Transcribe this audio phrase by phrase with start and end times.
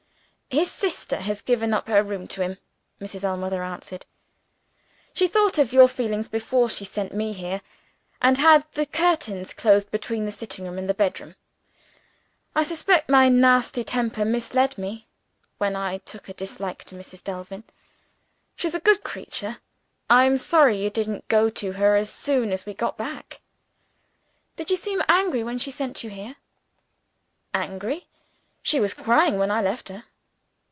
[0.53, 2.57] "His sister has given up her bedroom to him,"
[2.99, 3.23] Mrs.
[3.23, 4.05] Ellmother answered.
[5.13, 7.61] "She thought of your feelings before she sent me here
[8.21, 11.35] and had the curtains closed between the sitting room and the bedroom.
[12.53, 15.07] I suspect my nasty temper misled me,
[15.57, 17.23] when I took a dislike to Mrs.
[17.23, 17.63] Delvin.
[18.57, 19.59] She's a good creature;
[20.09, 23.39] I'm sorry you didn't go to her as soon as we got back."
[24.57, 26.35] "Did she seem to be angry, when she sent you here?"
[27.53, 28.09] "Angry!
[28.61, 30.03] She was crying when I left her."